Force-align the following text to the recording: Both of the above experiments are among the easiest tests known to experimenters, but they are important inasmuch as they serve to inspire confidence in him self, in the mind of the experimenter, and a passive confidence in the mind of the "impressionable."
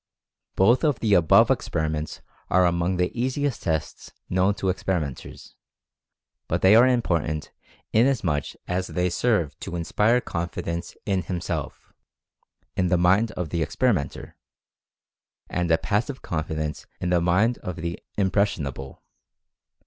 Both 0.55 0.83
of 0.83 0.99
the 0.99 1.13
above 1.13 1.51
experiments 1.51 2.21
are 2.49 2.65
among 2.65 2.97
the 2.97 3.11
easiest 3.15 3.61
tests 3.61 4.11
known 4.31 4.55
to 4.55 4.69
experimenters, 4.69 5.53
but 6.47 6.63
they 6.63 6.75
are 6.75 6.87
important 6.87 7.51
inasmuch 7.93 8.45
as 8.67 8.87
they 8.87 9.11
serve 9.11 9.55
to 9.59 9.75
inspire 9.75 10.19
confidence 10.19 10.97
in 11.05 11.21
him 11.21 11.39
self, 11.39 11.93
in 12.75 12.87
the 12.87 12.97
mind 12.97 13.29
of 13.33 13.49
the 13.49 13.61
experimenter, 13.61 14.37
and 15.47 15.69
a 15.69 15.77
passive 15.77 16.23
confidence 16.23 16.87
in 16.99 17.11
the 17.11 17.21
mind 17.21 17.59
of 17.59 17.75
the 17.75 17.99
"impressionable." 18.17 19.03